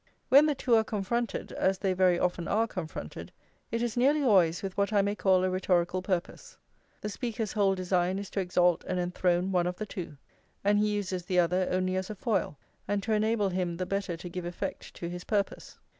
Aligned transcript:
When 0.29 0.47
the 0.47 0.55
two 0.55 0.73
are 0.75 0.83
confronted, 0.83 1.51
as 1.51 1.77
they 1.77 1.93
very 1.93 2.17
often 2.17 2.47
are 2.47 2.65
confronted, 2.65 3.31
it 3.69 3.83
is 3.83 3.95
nearly 3.95 4.23
always 4.23 4.63
with 4.63 4.75
what 4.75 4.91
I 4.91 5.03
may 5.03 5.13
call 5.13 5.43
a 5.43 5.49
rhetorical 5.51 6.01
purpose; 6.01 6.57
the 7.01 7.07
speaker's 7.07 7.51
whole 7.53 7.75
design 7.75 8.17
is 8.17 8.31
to 8.31 8.39
exalt 8.39 8.83
and 8.87 8.99
enthrone 8.99 9.51
one 9.51 9.67
of 9.67 9.75
the 9.75 9.85
two, 9.85 10.17
and 10.63 10.79
he 10.79 10.89
uses 10.89 11.25
the 11.25 11.37
other 11.37 11.67
only 11.69 11.95
as 11.95 12.09
a 12.09 12.15
foil 12.15 12.57
and 12.87 13.03
to 13.03 13.13
enable 13.13 13.49
him 13.49 13.77
the 13.77 13.85
better 13.85 14.17
to 14.17 14.27
give 14.27 14.43
effect 14.43 14.95
to 14.95 15.07
his 15.07 15.23
purpose. 15.23 15.77